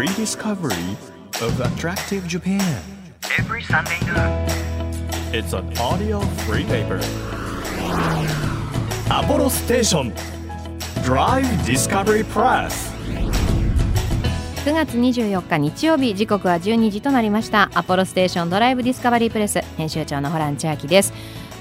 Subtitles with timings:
[0.00, 0.96] Rediscovery
[1.42, 2.58] of Attractive Japan.
[3.38, 4.48] Every Sunday night.
[5.34, 6.98] Is an audio free paper.
[9.10, 10.12] アポロステーション
[11.04, 12.90] Drive Discovery Press.
[14.64, 17.70] 9月24日日曜日時刻は12時となりました。
[17.74, 21.12] アポロステーションドライブディスカバリープレス編集長のホラン千秋です。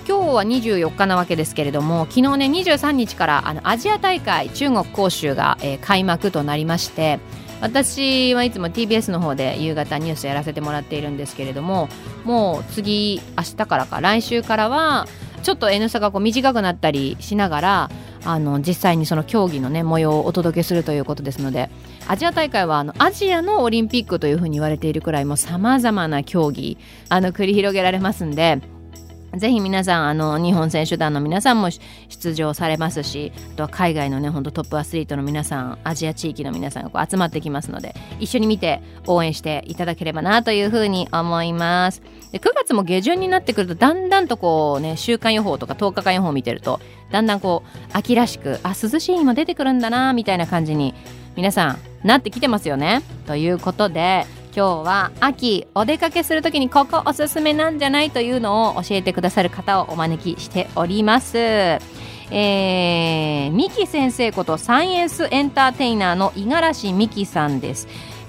[0.07, 7.19] 今日は24日なわけですけれども昨日ね23日からあのアジア大会中国・杭州が、えー、開幕となりまして
[7.61, 11.89] 私はいつも TBS の方で夕方ニュースやらせてもらっているんですけれども
[12.23, 15.07] もう次明日からか来週からは
[15.43, 17.89] ちょっと N 差がこう短くなったりしながら
[18.25, 21.69] あの実際にその競技のね模様をお届けするということですので
[22.07, 28.61] アジア大会はあのアジアのオリンピックというふうに言われているくらいもさまざまな競技あの繰り広げられますんで
[29.35, 31.69] ぜひ皆さんあの日本選手団の皆さんも
[32.09, 42.01] 出場されますしあとは海外のね本当トップアスリートの皆さんアジア地域の皆さんがこう集まってきますので一緒に見て応援していただければなというふうに思います。
[42.31, 46.79] で9月も下旬になってくるとだんだんとこうね週間予報とか10日間予報を見てると
[47.11, 50.93] だんだんこう秋らしくあ涼しい日も出てくるんだなみたいな感じに
[51.35, 53.01] 皆さんなってきてますよね。
[53.27, 61.79] ということで今日は秋お出かけするときにここおすすめなんじゃないというのを教えてくださる方をお招きしております。
[62.31, 67.87] えー、ミキ先生ことサイエンスエンターテイナーの五十嵐美樹さんです。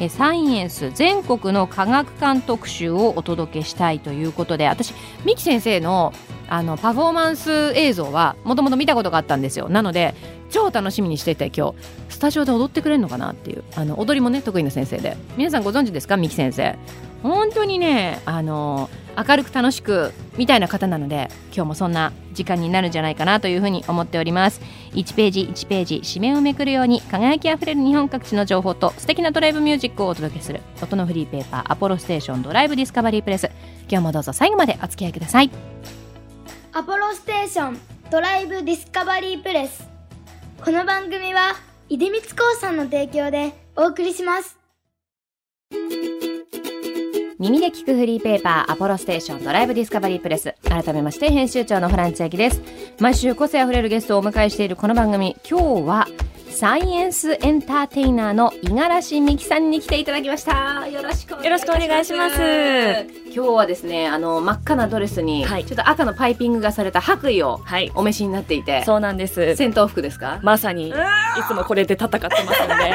[0.08, 6.12] サイエンス全国の科学館特集をお届けしたいということで私美希先生の
[6.48, 9.68] あのパフォーマンス映像はもともと見たことがあったんですよ。
[9.68, 10.16] なので
[10.50, 11.74] 超楽しみにしてて今日。
[12.08, 15.16] スタジオで踊ってくれるのかなっていうあの踊りもね得意な先生で。
[15.36, 16.76] 皆さんご存知ですか美希先生？
[17.22, 24.60] 本当にねあの明るく楽しくみたいな方なので今日もそんな時間になるんじゃないかなというふうに思っております。
[24.92, 33.50] 1ページ1ページ紙面をめくるように輝きあふれる日本各地の情報と素敵なドライブミュージックをお届けする音のフリーペーパーアポロステーションドライブディスカバリープレス。
[33.88, 35.50] 今日もどうぞ最後までお付き合いください。
[36.72, 39.88] アポロステーションドライブディスカバリープレス。
[40.64, 41.54] この番組は
[41.88, 44.58] 出光興産の提供でお送りします。
[47.40, 50.54] 耳で聞くフリーペーパーアポロステーションドライブディスカバリープレス。
[50.68, 52.60] 改めまして編集長のホラン千秋です。
[52.98, 55.34] 毎週個性あふれるゲストをお迎えしているこの番組。
[55.50, 56.06] 今日は
[56.50, 60.86] サイエンスエンターテイナーの五十嵐美希さんに来ていただきました。
[60.88, 61.46] よろしくお願いします。
[61.46, 62.36] よろしくお願いします。
[63.34, 65.64] 今日はですねあの真っ赤なドレスに、はい。
[65.64, 67.90] ちょっと赤のパイピングがされた白衣をはい。
[67.94, 68.84] お召しになっていて。
[68.84, 69.56] そうなんです。
[69.56, 70.40] 戦闘服ですか？
[70.42, 70.92] まさにい
[71.48, 72.92] つもこれで戦ってますので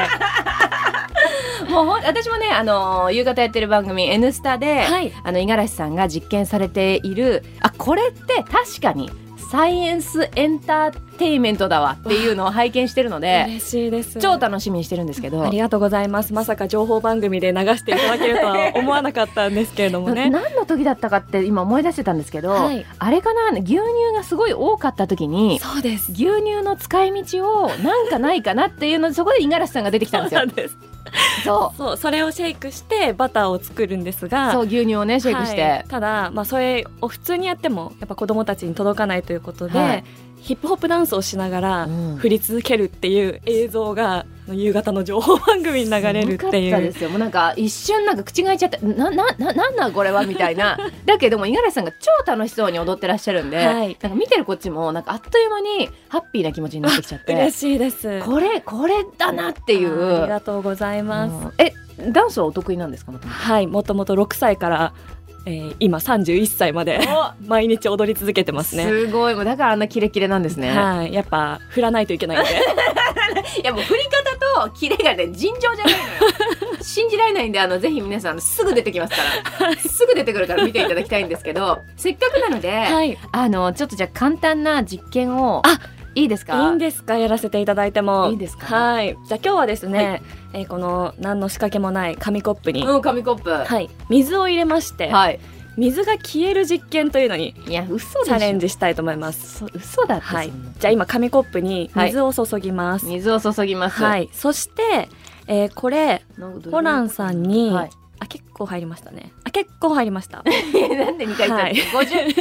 [1.84, 5.12] も私もねあの夕方やってる番組「N スタで」はい。
[5.22, 9.10] あの五十嵐さんが実験されているあこれって確かに
[9.50, 14.18] サイエンスエンターテイメントだわっていうのを拝見してるので嬉しいです。
[14.18, 15.42] 超楽しみにしてるんですけど。
[15.42, 16.32] ありがとうございます。
[16.32, 22.86] まさか情報番組で流していただけるとは思わなかったんですけれども なね何の時だったかって今思い出してたんですけど、はい。
[22.98, 23.80] あれかな牛乳
[24.14, 26.12] がすごい多かった時にそうです。
[26.12, 30.40] 牛乳の使い道をなんかないかなっていうのでそこで五十嵐さんが出てきたんですよ。
[31.44, 31.88] そうそう。
[31.88, 34.52] そうそれをシェイクしてバターを作るんですが。
[34.52, 35.84] そう牛乳をねシェイクして、はい。
[35.88, 40.04] ただ、まあ、それを普通にやってもやっぱ子供たちに届かないということで、はい
[40.40, 42.16] ヒップホップダンスをしながらうん。
[42.16, 46.68] 振り続けるっていう映像が夕方の情報番組に流れるっていう。
[46.68, 47.10] ったですよ。
[47.10, 50.78] もうなんか一瞬なんか口が開いちゃってななななんなんこれはみたいな。
[51.04, 53.96] だけども五十嵐さんが超楽しそうに踊ってらっしゃるんで、はい。
[54.00, 57.32] なんか見てるこっちもなんかあっという間にハッピーな気持ちになってきちゃって。
[57.34, 58.20] 嬉しいです。
[58.20, 60.22] これこれだなっていう。
[60.22, 61.52] ありがとうございます、うん。
[61.58, 61.72] え
[62.12, 63.12] ダンスはお得意なんですか？
[63.20, 64.92] はいもともと6歳から、
[65.46, 67.00] えー今31歳まで
[67.46, 68.84] 毎日踊り続けてますね。
[68.84, 69.34] すごい。
[69.34, 71.12] もうだからあんなキレキレなんですね、はい。
[71.12, 72.50] やっぱ振らないといけないんで。
[73.62, 76.04] いやもう振り方とキレがね尋常じゃないのよ。
[76.82, 79.14] 信じられないんであのぜひ皆さんすぐ出てきます
[79.58, 83.18] から、すぐ出てくるから見ていただきたいんですけどせっかくなので、はい。
[83.32, 85.78] あのちょっとじゃあ簡単な実験をあ
[86.16, 86.56] いいですか？
[86.64, 87.16] いいんですか？
[87.18, 88.30] やらせていただいても。
[88.30, 88.66] いいですか？
[88.66, 89.16] はい。
[89.26, 90.22] じゃあ今日はですね、
[90.54, 93.50] えーこの何の仕掛けもない紙コップに、うん紙コップ。
[93.50, 95.10] ははい、水を入れまして、い。
[95.76, 98.34] 水が消える実験というのにいや嘘チょ。
[98.34, 99.58] ャレンジしたいと思います。
[99.58, 100.50] そ嘘だって、はい。
[100.80, 103.04] じゃあ今紙コップに水を注ぎます。
[103.04, 104.02] 水を注ぎます。
[104.02, 105.08] はい、そして、
[105.48, 106.22] えーこれ
[106.70, 107.90] ホランさんに、はい。
[108.18, 109.32] あ結構入りましたね。
[109.44, 110.38] あ結構入りました。
[110.42, 111.74] なんで2回言ったはい。
[111.74, 112.34] の、50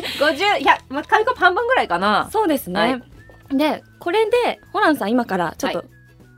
[0.58, 2.30] 50いや、まあ、紙コップ半分ぐらいかな。
[2.32, 3.04] そうですね、はい
[3.50, 5.88] でこれでホランさん今からちょっはと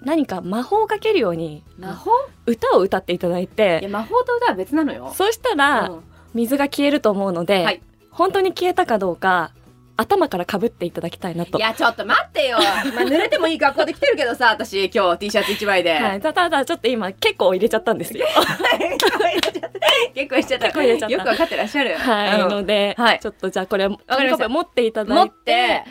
[0.03, 2.11] 何か魔法をかけるように魔法？
[2.45, 5.11] 歌を歌っていただいいてや魔法と歌は別なのよ。
[5.15, 6.03] そしたら、うん。
[6.33, 7.81] 水が消えると思うので、はい。
[8.11, 9.53] 本当に消えたかどうか
[9.97, 11.57] 頭からかぶっていただきたいなと。
[11.57, 12.57] いやちょっと待ってよ、
[12.95, 18.25] まあ、濡れてもいい格好で来てるけどさ私今日 T シャツ1枚で、はい、たただちょっと今結構入れちゃったんですよ。
[18.93, 20.67] 結構入れちゃった。
[20.67, 21.15] 結構入れちゃった。
[21.15, 21.95] よくわかってらっしゃる。
[21.95, 22.41] はい。
[22.41, 22.49] うん。
[22.49, 23.19] ので、はい。
[23.19, 25.83] ちょっとじゃあこれ紙コップ持っていただ持いってて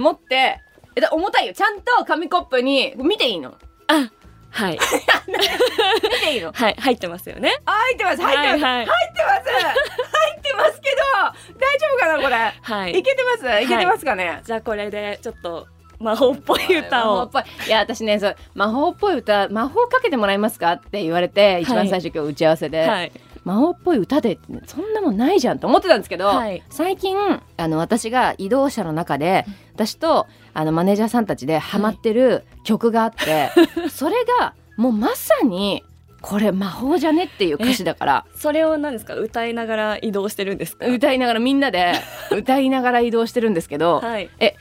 [0.00, 0.60] 持って
[0.96, 1.52] えだ重たいよ。
[1.54, 3.54] ちゃんと紙コップに見ていいの？
[3.86, 4.10] あ
[4.50, 4.78] はい。
[5.28, 6.50] 見ていいの？
[6.56, 7.52] はい入ってますよね。
[7.66, 8.22] あ入ってます。
[8.22, 8.76] 入ってます、はい。
[8.76, 9.50] はい入ってます。
[9.50, 12.90] 入ってますけど大丈夫かなこれ、はい。
[12.98, 13.62] いけてます？
[13.62, 13.68] い。
[13.68, 15.66] けてますかね、じゃあこれでちょっと
[16.00, 17.30] 魔法っぽい歌を。
[17.66, 20.72] いや私ねそう魔法っぽい歌魔法かけてもらえますか？
[20.72, 23.12] って言われて一番最初今日打ち合わせで、はい
[23.44, 26.62] 魔法っぽい歌でそんなもんないじゃんと思ってたんですけど、はい。
[26.70, 27.16] 最近
[27.56, 29.44] あの私が移動車の中で
[29.74, 33.50] 私とあのマネージャーさんたちでハマってる曲があって、
[33.90, 35.82] それがもうまさに
[36.22, 38.24] これ魔法じゃねっていう歌詞だから。
[38.34, 39.14] それを何ですか？
[39.14, 40.86] 歌いながら移動してるんですか？
[40.86, 41.94] 歌いながらみんなで
[42.30, 44.28] 歌いながら移動してるんですけど、はい。
[44.38, 44.54] え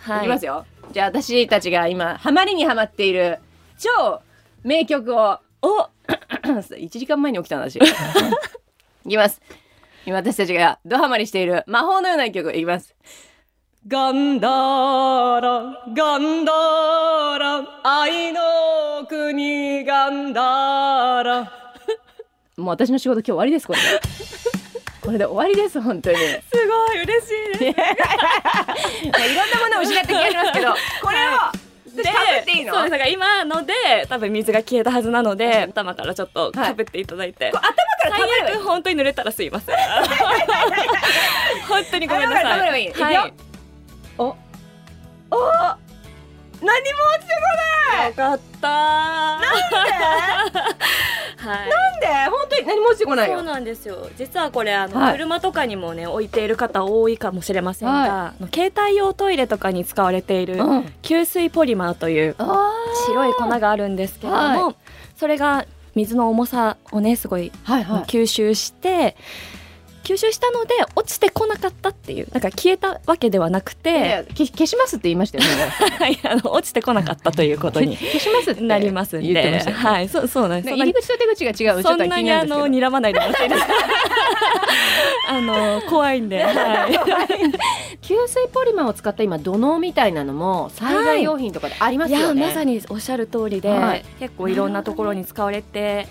[0.00, 0.18] はい。
[0.20, 0.64] いきますよ。
[0.92, 3.38] じゃあ私たちが今ハマりにハマっている
[3.78, 4.20] 超
[4.62, 5.88] 名曲をお
[6.76, 9.40] 1時間前に起きたんだしいきます。
[10.06, 12.94] 今私たちがドハマりしている魔法のような一曲いきます。
[13.86, 18.40] ガンダーラガンダーラ愛の
[19.06, 21.52] 国ガンダーラ。
[22.56, 23.84] もう私の仕事今日終わりですこれで。
[25.00, 26.16] これで終わりです本当に。
[26.16, 27.78] すごい嬉しいです。
[27.78, 30.74] まあいろんなものを失って気がしますけど。
[31.02, 31.63] これをで私かぶってい
[32.02, 32.74] いの？
[32.74, 33.74] そうですだから今ので
[34.08, 37.74] 多分水が消えたはずなので頭からちょっとかぶっていただいて、これ頭か
[38.10, 39.76] ら最悪本当に濡れたらすいません。
[41.68, 42.42] 本当にごめんなさ
[42.76, 42.92] い。
[42.92, 43.32] はい。
[44.18, 44.24] お。
[44.24, 44.36] お。
[46.60, 46.76] 何も落
[47.20, 47.40] ちてこ
[48.06, 48.68] よかった。
[48.68, 49.42] なん
[50.52, 50.73] で？
[51.44, 51.70] はい。
[51.70, 52.06] なんで？
[52.30, 53.36] 本当に何も落ちてこないよ。
[53.38, 54.08] そうなんですよ。
[54.16, 55.12] 実はこれあの、はい。
[55.12, 60.80] 車とかにもね置いている方多いかもしれませんが、はあの携帯用トイレとかに使われているうん。
[61.02, 62.72] 吸水ポリマーというあ
[63.06, 64.74] 白い粉があるんですけれども、は
[65.16, 68.04] それが水の重さをねすごいはいはい
[70.04, 75.50] 吸収したので落ちてこなかったっていうなんか消えたわけではなくいて、や消消しますって言いましたよね。
[75.98, 79.64] は い、あの落ちてこなかったということに 消しますなりますんで、ね。
[79.72, 80.74] はい、そうそうなんです。
[80.74, 83.68] 入り口と出口が違うそんなにあの睨まないでもらっていいですか。
[85.30, 86.92] あの怖いんで、はい。
[88.02, 94.04] 吸水ポリマーを使った今土のうみたいなのも災害用品とかでありますいやよね、まさにおっしゃる通りで、はい。
[94.20, 96.06] 結構いろんなところに使われて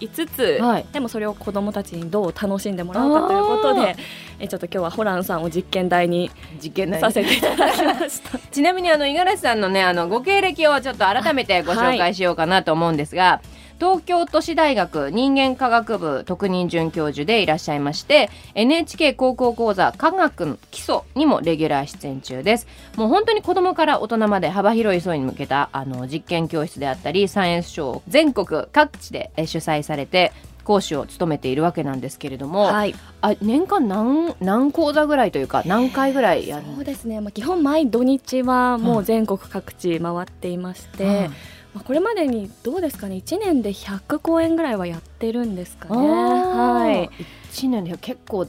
[0.00, 0.86] いつつ、はい。
[0.92, 3.96] でもそれを子どもたちにどう楽しんでもらうかということで
[4.38, 6.30] えちょっと今日はホランさんを実験台に
[6.62, 8.38] 実験内させていただきました。
[8.50, 13.40] ちなみにあの五十嵐さんのねあのご経歴をちょっと改めてご紹介しようかなと思うんですが、
[13.78, 22.66] 東京都市大学人間科学部特任准教授でいらっしゃいまして NHK 高校講座科学の基礎にもレギュラー出演中です。
[22.96, 30.32] もう本当に子どもから大人まで幅広い層に向けたあの実験教室であったりサイエンスショーを全国各地でえ主催されて
[30.64, 41.30] 講師を務めているわけなんですけれども、はい、あ年間何何講座ぐらいというか何回ぐらいやるそうですね、まあ、基本毎土日はもう全国各地回っていまして、はい
[41.74, 43.16] まあ、これまでにどうですかね。
[43.16, 46.08] 1年で100公演ぐらいはやってるんですかね。
[46.08, 47.04] ははい。
[47.04, 47.08] い、
[47.52, 48.46] 1年で結構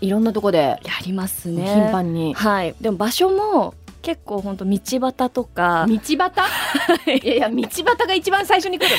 [0.00, 1.64] いろんなとこでやりますね。
[1.64, 5.86] 頻繁に、はい、でも場所も結構本当道端とか。
[5.88, 6.16] 道端？
[7.06, 7.26] い。
[7.26, 8.90] やいや道端が一番最初に来る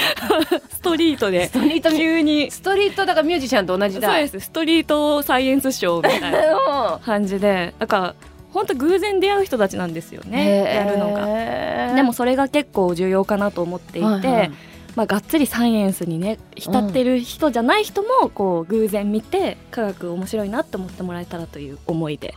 [0.51, 0.59] の。
[0.69, 1.47] ストリートで。
[1.47, 2.51] ストリート急に。
[2.51, 4.09] ストリートだからミュージシャンと同じだ。
[4.09, 4.39] そうです。
[4.39, 7.73] ストリートサイエンスショーみたいな 感じで。
[7.79, 8.15] だから
[8.53, 10.63] 本当偶然出会う人たちなんですよね。
[10.75, 11.25] やるのが。
[11.99, 14.51] がでもそれが結構重要かなと思っていて、はいはい。
[14.95, 22.33] まあ、がっつりサイエンスにね浸ってる人じゃない人もこう偶然見て科学面白いなって思ってもらえたらという思いで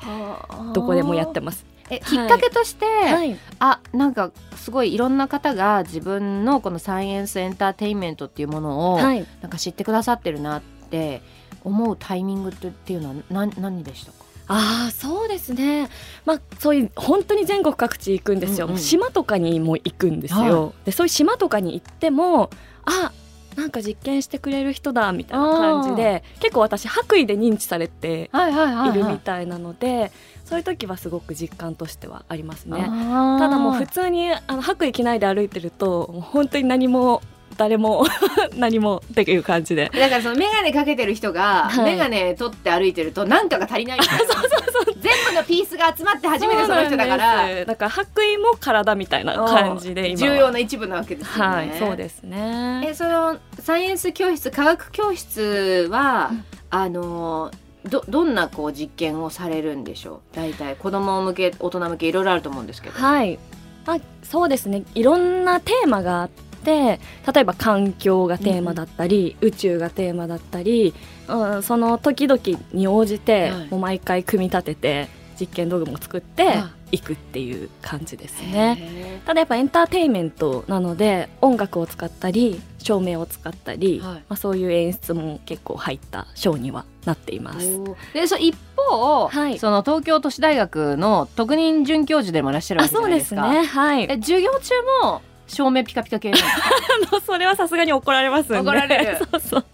[0.74, 1.64] どこでもやってます。
[1.90, 11.22] えきっかけとして、はい、あなんかすごいいろんな方が自分のこのサイエンスエンターテインメントっていうものを、はい、なんか知ってくださってるなって
[11.64, 14.21] 思うタイミングってっていうのは何何でしたか？
[14.52, 15.88] ああそうですね。
[16.26, 18.78] まあそういう本当に全国各地行くんですよ、うんうん。
[18.78, 22.50] 島とかにも行くんですよ、はでそういう島とかに行っても
[22.84, 23.12] あ
[23.56, 30.12] なんか実験してくれる人だみたいな感じで結構私白衣で認知されてはいはいはいるみたいなので、
[30.44, 32.82] そういう時はすごく実感としてはありますね。
[32.82, 37.22] たただもう普通にあの白衣着ないで歩いてるともう本当に何も
[37.56, 38.04] 誰も
[38.56, 39.90] 何もっていう感じで。
[39.94, 41.96] だからその眼鏡かけてる人がはい。
[41.96, 44.24] 眼鏡取って歩いてると何かが足りないみたいな
[45.00, 47.64] 全部のピースが集まって初めてその人だから。
[47.64, 51.56] だから白衣も体みたいな感じで重要な一部なわけですよね。
[51.56, 52.86] はいそうですね。
[52.88, 56.30] えそのサイエンス教室科学教室は、
[56.70, 57.50] あの
[57.84, 60.36] どどんなこう実験をされるんでしょう？
[60.36, 62.98] 大体子供向け大人向けいろいろあると思うんですけど。
[62.98, 63.38] はい、
[63.86, 64.84] まあ、そうですね。
[64.94, 66.98] いろんなテーマがあって例
[67.40, 70.94] えば環境がテーマだったり、宇宙がテーマだったり、
[71.28, 72.40] うん、その時々
[72.72, 73.68] に応じて、はい。
[73.70, 76.98] もう毎回組み立てて実験道具も作ってはい。
[76.98, 78.76] くっていう感じですね。
[78.78, 84.14] へただやっぱエンターテインメントなので音楽を使ったり照明を使ったり、はい。
[84.16, 87.66] まあ、そういう演出も結構入ったショーにはなっています。
[87.66, 87.94] ー。
[88.12, 89.58] でそ一方、はい。
[89.58, 93.86] その東京都市大学の特任准教授でもいらっしゃるわあけじゃそうですすないでかね。
[93.86, 94.04] はい。
[94.04, 96.68] え授業中も照明ピカピカ系なんですか？
[97.10, 99.18] あのそれはさすがに怒られますんで怒られる。
[99.30, 99.64] そうそう。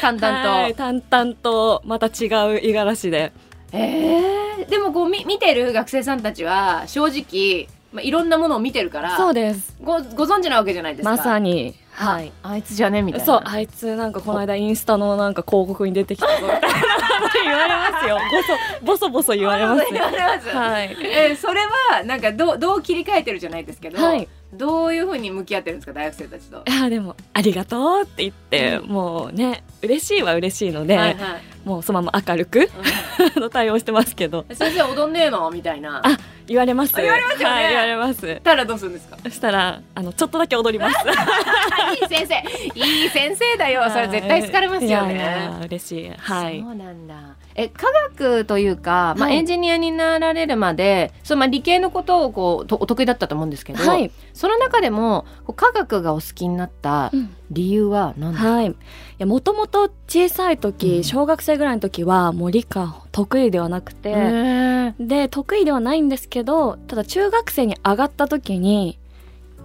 [0.00, 3.32] 淡々と、はい淡々とまた違う五十嵐で。
[3.72, 9.76] えー、でもこうみ見てる学生さんたちは正直、まあ、いろんなものを見てるからそうです。
[9.82, 11.10] ごご存知なわけじゃないですか。
[11.10, 11.52] まさに。
[11.54, 12.32] にはい。
[12.44, 13.02] あいつじゃね？
[13.02, 13.26] みたいな。
[13.26, 16.68] そうあいつなんかこの間インスタのなんか広告に出てきたぞみたいな
[17.44, 18.18] 言われますよ。
[18.30, 20.96] ボソボソボソ言われます言われます、はい。
[21.02, 21.60] えーそれ
[21.92, 26.62] はなんかどうどう切り替えてるじゃないですけど、はいどういうふうに向き合ってるんですか大学生たちと？
[26.66, 31.18] いやでも「ありがとう」って言って、うんもうね嬉しいは嬉しいので、はいはい
[31.64, 32.70] もうそのまま明るく
[33.36, 35.50] あの対応してますけどうん先生踊んねえの？
[35.50, 36.00] みたいな。
[36.02, 39.18] あ言われます言われますよねはい、言われますたらどうするんですか？
[39.22, 40.96] そしたらあのちょっとだけ踊ります
[42.00, 43.90] いい先生、いい先生だよ。
[43.90, 45.14] それ絶対好かれますよね。
[45.14, 47.14] いやいや嬉しいはいそうなんだ。
[47.60, 49.36] え科学というか、まあ、はい。
[49.38, 57.34] エンジニアになられるまで、そのまあ理系のことをこうとお得意だったと思うんですけど、はい、その中でもこう科学がお好きになったうん。
[57.50, 58.52] 理由は何ですか？
[58.52, 58.66] はい。
[58.68, 58.74] い
[59.18, 61.04] や、もともと小さい時、うん。
[61.04, 64.94] 小学生ぐらいの時は、もう理科得意ではなくて、へー。
[65.00, 68.98] で、得意ではないんですけど、ただ中学生に上がった時に、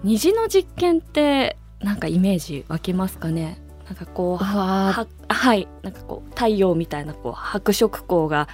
[0.02, 3.60] 虹の実験って、なんかイメージ湧きますかね？
[3.86, 5.68] なんかこう、はあはい。
[5.82, 8.48] なんかこう、太陽みたいな、こう、白色光が、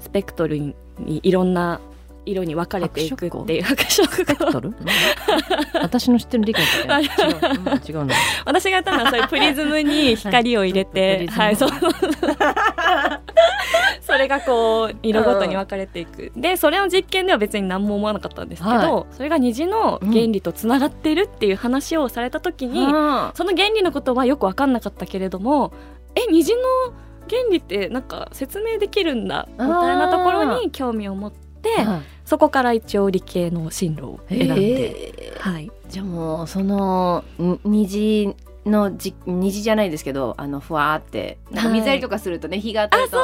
[0.00, 0.74] スペクトルに
[1.22, 1.80] いろんな
[2.26, 4.24] 色に分かれていくっていう白色？
[4.24, 4.52] 光。
[4.52, 4.74] トル
[5.74, 8.14] 私の知ってる理解と違う,、うん、違うの
[8.44, 11.70] 私がやったのはそういうプリズムに光を入れて、ははいい、そう。
[14.00, 16.30] それがこう色ごとに分かれていく。
[16.36, 25.72] で、それの実験では別に何も思わなかったんですけど、はそれが虹の原理とつながっているっていう話をされた時に、あその原理のことはよく分かんなかったけれども、
[26.14, 26.62] え、虹の
[27.28, 31.32] 原理ってなんか説明できるんだみたいなところに興味を持っ
[31.64, 35.38] て、ーそこから一応理系の進路を選んで、えー。
[35.38, 35.70] はい。
[35.88, 38.34] じゃあもうそのん虹
[38.66, 43.22] のじ虹じゃないですけどあのふわーってなんか水やりとかするとね、日が当たるとそ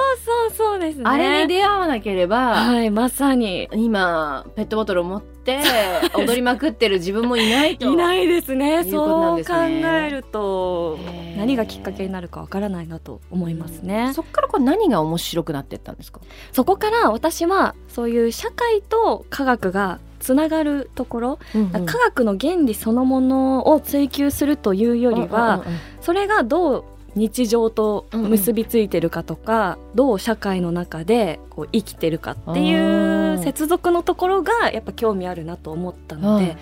[0.49, 1.05] うそうですね。
[1.07, 3.69] あれに出会わなければ、はい、まさに。
[3.73, 5.61] 今ペットボトルを持って
[6.15, 8.81] 踊りまくってる自分もいないと いないですね。
[8.81, 10.99] いうことなんそうですね考えると
[11.39, 14.13] 何がきっかけになるかわからないなと思いますね。
[14.15, 16.21] そっからこれ何が面白くなってったんですか？
[16.53, 21.39] そこから私はそういう社会と科学がつながるところ、
[21.73, 25.65] 科学の原理そのものを追求するというよりは、
[26.01, 26.85] それがどう
[27.17, 36.57] 日常と結びついてるかとか、どう社会の中でこう生きてるかっていあうー接続のところがやっぱ興味あるなと思ったので、はい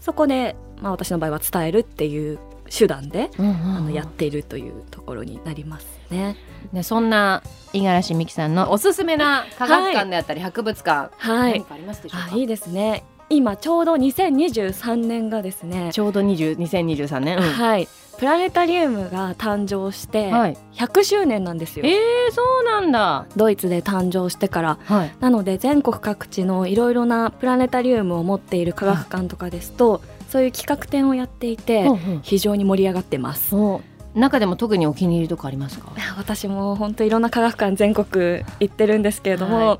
[0.00, 2.38] そこで、まあ、私の場合は伝えるっていう
[2.70, 3.76] 手段で、うんうんうん。
[3.76, 6.36] あのやっているというところになりますね。
[6.72, 11.52] ね、そんな五十嵐美樹さんのおすすめな科学館であったり博物館、はい。
[11.52, 13.04] 何かありますでしょうか、あいいですね。
[13.30, 17.42] 今ちょうど2023年がですね、ちょうど20 2023年、うん。
[17.42, 17.88] はい。
[18.18, 24.78] プラネタリウムが誕生してはい、100周年なんですよ、えー、そうなんだ、ドイツで誕生してから。
[24.84, 31.88] はい、なので全国各地のいろいろなプラネタリウムを持っている科学館とかですと、そういう企画展をやっていて、
[32.22, 33.50] 非常に盛り上がってます。
[33.50, 35.92] そう中でも特にお気に入りとかありますか？
[36.16, 39.78] 私も本当いろんな科学館全国行ってるんですけれども、は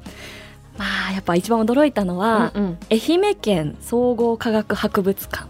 [0.77, 2.79] まあやっぱ一番驚いたのは、うんうん。
[2.91, 5.47] 愛媛県総合科学博物館。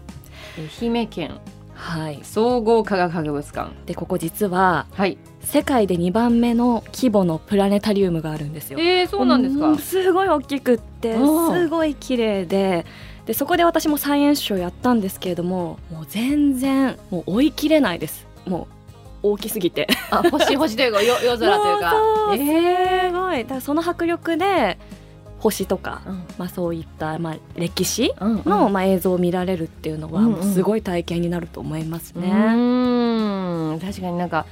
[0.81, 1.31] 愛媛県。
[1.75, 2.19] はい。
[2.23, 3.71] 総合科学博物館。
[3.85, 5.17] でここ実ははい。
[5.41, 8.79] 世界で2番目の規模のプラネタリウムがあるんですよ。
[8.79, 9.67] えー、そうなんですか？
[9.69, 12.85] うんすごい大きくってうんすごい綺麗で。
[13.25, 18.25] でそこで私もサイエンスショーやったんですけれどももう全然もう追い切れないです。
[18.47, 18.78] もう
[19.23, 19.87] 大きすぎて。
[20.11, 21.93] あ星星というかよ夜空というか。
[21.93, 23.45] もうそうえすごい。
[23.45, 24.77] だその迫力で
[25.39, 26.23] 星とか、うん。
[26.37, 32.27] まあ、そういった、まあ、歴史うんの、まあ、映像を見られるっていうのは、うんうすごい体験になると思いますうね。
[32.29, 33.79] ーん。
[33.79, 34.45] 確かになんか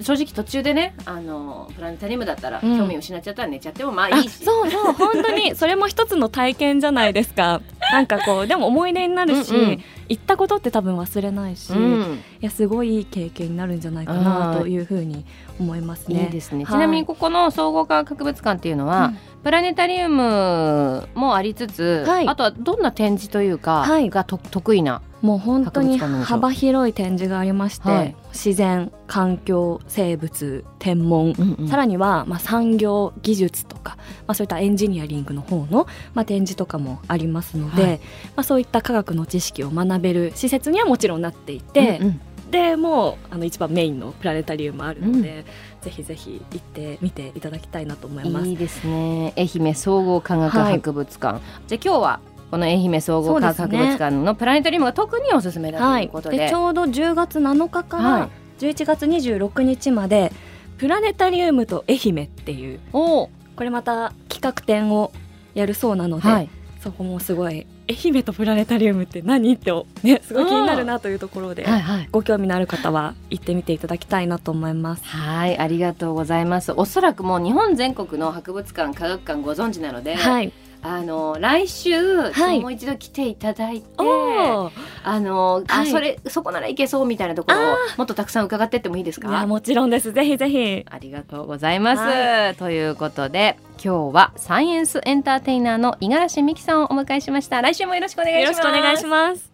[0.00, 2.78] 正直途中でねあのプラネタリウムだったら、うん。
[2.78, 4.44] 興味を失っちゃったら寝ちゃってもまああいいし。
[4.44, 5.54] そうそう本当に。
[5.56, 7.60] それも一つの体験じゃないですか。
[7.92, 9.82] なんかこうでも思い出になるし、うんうん。
[10.08, 12.22] 行ったことって多分忘れないし、いうん。
[12.40, 15.24] やすごいいい経験になるんじゃないかなというふうに
[15.60, 16.24] 思いますね。
[16.24, 16.72] いいですね、はい。
[16.72, 19.18] ちなみにここの総合科学博物館っていうのは、うん。
[19.42, 22.28] プラネタリウムもありつつ、はい。
[22.28, 24.10] あとはどんな展示というか、はい。
[24.10, 28.16] がと得意なもう本当に幅広い展示がありまして、はい。
[28.34, 31.34] 自然環境生物天文、
[31.66, 38.00] さらには、まあ、産業技術とか、まあ、そういったエンジニアリングの方の、まあ、展示とかもありますので、はい。
[38.36, 42.20] まあ、そういった科学の知識を学べる施設にはもちろんなっていて、うんうん。
[42.50, 45.46] でもうあの一番メインのプラネタリウムあるので、
[45.80, 48.46] ぜひぜひ行ってみていただきたいなと思います。
[48.46, 49.32] いいですね。
[49.38, 52.20] 愛媛総合科学博物館、じゃあ今日は
[52.50, 58.20] この愛媛総合科学博物館のプラネタリウムが特におすすめだとはいいうことで,、でちょうど10月7日かはい。
[58.22, 58.28] ら
[58.60, 60.32] 11月26日まで
[60.78, 63.28] プラネタリウムと愛媛っていうお。
[63.56, 65.12] これまた企画展を
[65.54, 66.48] やるそうなので、はい。
[66.82, 69.72] そこもすごい愛媛とプラネタリウムって何って
[70.02, 72.08] ねすごい気になるなというところで、はいはい。
[72.12, 75.04] ご興味のある方は行ってみていただきたいなと思います。
[75.04, 76.72] はいありがとうございます。
[76.72, 80.52] おそらくもう日本全国の博物館科学館ご存知なので、はい。
[80.86, 82.60] あの来週、はい。
[82.60, 85.86] もう一度来ていただいてあの、あはい。
[85.90, 89.46] それそこならいけそうみたいなところをあもっとたくさん伺ってってもいいですか？
[89.46, 90.12] もちろんです。
[90.12, 90.84] ぜひぜひ。
[90.90, 97.62] ありがとうございます、はということで今日はサイエンスエンターテイナーの五十嵐美希さんをお迎えしました。
[97.62, 98.62] 来週もよろしくお願いしよます。
[98.62, 99.53] ろしくお願いします。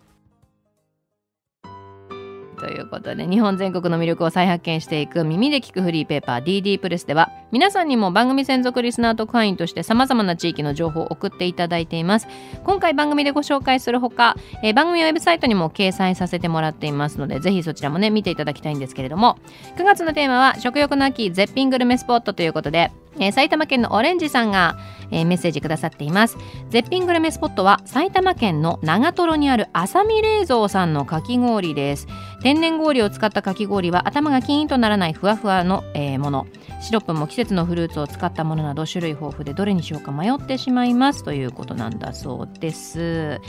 [2.70, 12.28] ということで日本全国の魅力を再発見していく耳で聞くフリーペーパー DD プレスでは皆さんにも番組専属リスナー特派員として様々な地域の情報を送っていただいています。
[12.62, 19.36] 今回番組でご紹介するほか、えー番組ウェブサイトにも掲載させてもらっていますのでぜひそちらもね見ていただきたいんですけれども
[19.76, 24.78] 9月のテーマは食欲の秋絶品グルメスポットということで、えー埼玉県のオレンジさんが、
[25.10, 26.38] えーメッセージくださっています。
[26.68, 32.06] 絶品グルメスポットは埼玉県の長瀞にある浅見冷蔵さんのかき氷です。
[32.42, 36.46] 天然氷を使ったかき氷は頭がキーンとならないふわふわの、えーもの。
[36.80, 43.40] シロップも季節のフルーツを使ったものなど種類豊富でどれにしようか迷ってしまいますということなんだそうです。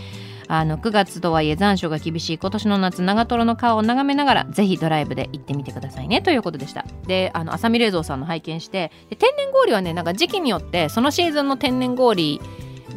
[0.48, 6.86] あの9月とはいえ残暑が厳しい今年の夏長瀞の川を眺めながらぜひドライブで行ってみてくださいねということでした。
[7.08, 12.42] であの浅見冷蔵さんの拝見して天然氷はねなんか時期によってそのシーズンの天然氷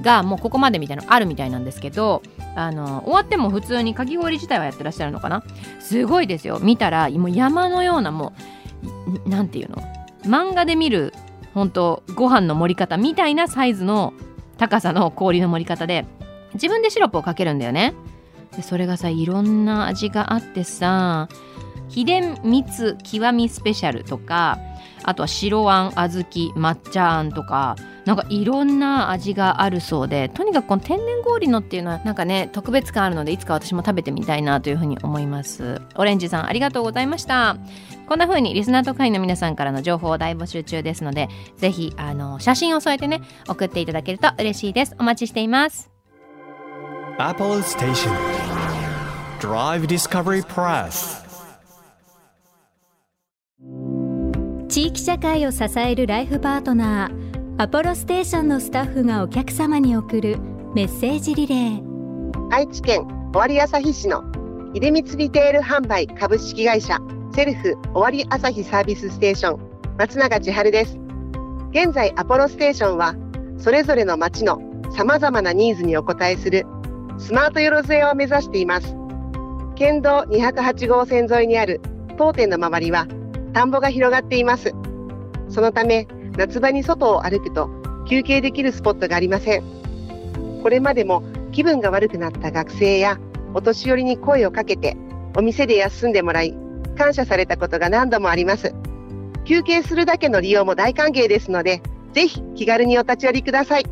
[0.05, 2.23] がもうここまでみたいなのあるみたいなんですけど
[2.55, 5.43] あの終わっても普通にかき氷自体はやってらっしゃるのかな？
[5.81, 6.61] すごいですよ。
[6.61, 8.33] 見たらもう山のようなも
[9.27, 9.83] うなんていうの？
[10.25, 11.13] 漫画で見る
[11.55, 14.13] 本当ご飯の盛り方みたいなサイズの
[14.59, 16.07] 高さの氷の盛り方で
[16.55, 17.95] 自分でシロップをかけるんだよね。
[18.57, 21.29] でそれがさいろんな味があってさ
[21.89, 24.59] 秘伝蜜極みスペシャルとか
[25.03, 35.81] あとは白あん小豆抹茶あんとかなんかいろんな味があるそうでとにかくこの天然氷のっていうのはなんかね特別感あるのでいつか私も食べてみたいなというふうに思います。
[35.97, 37.57] オレンジさんありがとうございました。
[38.07, 44.95] こんな風にリスナー特派員の皆さんからの情報を大募集中ですのでぜひあの写真を添えてね送っていただけると嬉しいです。
[44.99, 45.91] お待ちしています。
[47.19, 48.11] Apple Station.
[49.41, 51.23] Drive Discovery Press.
[54.69, 60.39] 地域社会を支えるライフパートナーアポロステーションのスタッフがお客様に送る
[60.75, 62.49] メッセージリレー。
[62.51, 64.25] 愛知県尾張旭市の
[64.73, 66.99] 出光リテール販売株式会社
[67.33, 69.61] セルフ尾張朝日サービスステーション
[69.99, 70.99] 松永千春です。
[71.71, 73.15] 現在アポロステーションは
[73.57, 74.59] それぞれの町の
[74.97, 76.67] さまざまなニーズにお応えする
[77.19, 78.97] スマートよろずやを目指しています。
[79.77, 81.81] 県道208号線沿いにある
[82.19, 83.07] 当店の周りは
[83.53, 84.75] 田んぼが広がっています。
[85.49, 87.69] そのため夏場に外を歩くと
[88.09, 89.63] 休憩できるスポットがありません。
[90.63, 93.19] これまでも気分が悪くなった学生や
[93.53, 94.97] お年寄りに声をかけて
[95.37, 96.57] お店で休んでもらい
[96.97, 98.75] 感謝されたことが何度もあります。
[99.45, 101.83] 休憩するだけの利用も大歓迎ですので
[102.15, 103.85] ぜひ気軽にお立ち寄りください。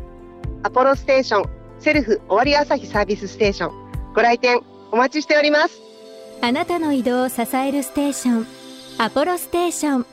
[0.63, 4.13] アポロステーションセルフ終わり朝日サービスステーション。
[4.15, 5.81] ご来店お待ちしております。
[6.41, 8.47] あなたの移動を支えるステーション
[8.97, 10.12] アポロステーション。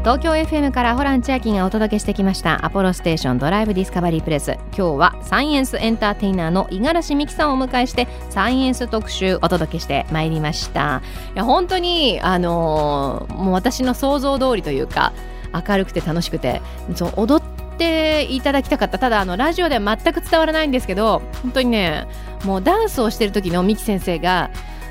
[0.00, 11.02] 東京 FM からホラン千秋がお届けしてきましたアポロステーションドライブディスカバリープレス今日はサイエンスエンターテイナーの五十嵐美希さんをお迎えしてサイエンス特集お届けしてまいりました。
[11.34, 15.12] いや本当にあのーもう私の想像通りというか
[15.52, 16.62] 明るくて楽しくて
[16.94, 18.98] そう踊っていただきたかった。
[18.98, 22.06] ただあのラジオでは全く伝わらないんですけど本当にね
[22.46, 24.50] もうダンスをしてる時の美希先生が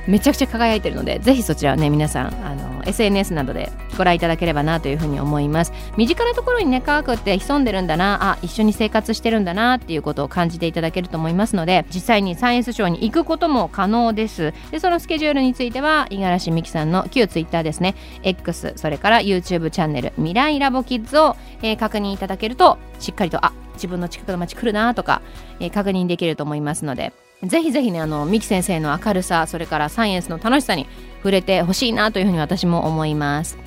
[0.09, 5.73] めちゃくちゃ輝いてるのでぜひそちらはね皆さんあの SNS などでご覧いただければなというふうに思います。
[5.97, 14.53] 身近なところにね科学って潜んでるんだなあ一緒に生活してるんだなっていうことを感じていただけると思いますので実際にサイエンスショーに行くことも可能です。
[14.71, 17.95] でそのスケジュールについては五十嵐美樹さんの旧 Twitter ですね。
[18.23, 25.21] X それから YouTube チャンネル未来ラボキッズを、えー、確認いただけるとしっかりとあ自分の近くの街来るなとか、
[25.59, 27.13] えー、確認できると思いますので。
[27.43, 33.57] ぜひぜひねあのミキ先生の明るさそれからサイエンスの楽しさに触れてほしいなというふうに私も思います。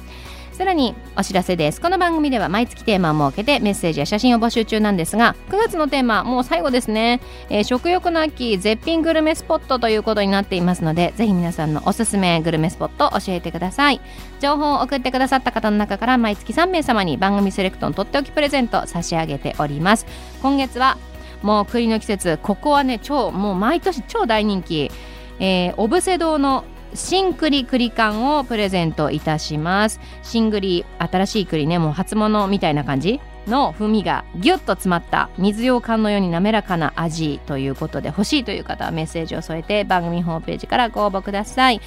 [0.53, 1.81] さらにお知らせです。
[1.81, 14.01] この番組では毎月テーマを設けてメッセージや写真を募集中なんですが9月のテーマもう最後ですね、えー、食欲の秋絶品グルメスポットということになっていますのでぜひ皆さんのおすすめグルメスポット教えてください。
[14.41, 20.07] 情報を送ってくださった方の中から毎月3名様に番組セレクトのとっておきプレゼント差し上げております。
[20.43, 20.99] 今月は
[21.43, 24.91] もう栗の季節ここはね超もう毎年超大人気、
[25.39, 29.99] えー、オブセ堂の新栗栗缶をプレゼントいたします。
[30.23, 41.81] 新栗新しい栗ねもう初物みたいな感じの風味がギュッと詰まった水羊羹のように滑らかな味ということで欲しいという方はメッセージを添えて番組ホームページからご応募ください。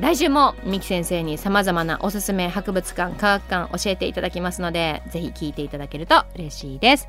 [0.00, 7.06] 来週も三木先生にさまざまなおすすめ博物館科学館教えていただきますのでぜひ聞いていただけると嬉しいです。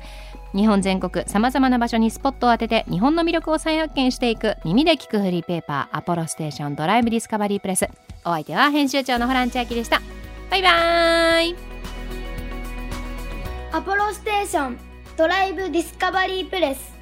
[0.54, 7.88] 日本全国さまざまな場所にスポットを当てて日本の魅力を再発見していく耳で聞くフリーペーパーアポロステーションドライブディスカバリープレス。
[8.24, 10.00] お相手は編集長のホラン千秋でした。
[10.50, 11.56] バイバイ。
[13.72, 14.78] アポロステーション
[15.16, 16.94] ドライブディスカバリープレス。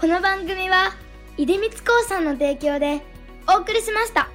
[0.00, 0.90] この番組は
[1.36, 1.76] 出光興
[2.08, 3.00] 産の提供で
[3.46, 4.33] お送りしました。